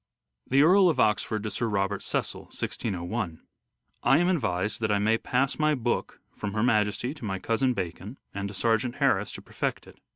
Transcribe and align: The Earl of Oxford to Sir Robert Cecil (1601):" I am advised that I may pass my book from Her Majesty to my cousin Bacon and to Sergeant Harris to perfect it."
The 0.47 0.63
Earl 0.63 0.89
of 0.89 0.99
Oxford 0.99 1.43
to 1.43 1.51
Sir 1.51 1.67
Robert 1.67 2.01
Cecil 2.01 2.45
(1601):" 2.45 3.39
I 4.03 4.17
am 4.17 4.29
advised 4.29 4.81
that 4.81 4.91
I 4.91 4.97
may 4.97 5.19
pass 5.19 5.59
my 5.59 5.75
book 5.75 6.19
from 6.33 6.53
Her 6.53 6.63
Majesty 6.63 7.13
to 7.13 7.23
my 7.23 7.37
cousin 7.37 7.75
Bacon 7.75 8.17
and 8.33 8.47
to 8.47 8.55
Sergeant 8.55 8.95
Harris 8.95 9.31
to 9.33 9.43
perfect 9.43 9.85
it." 9.85 9.99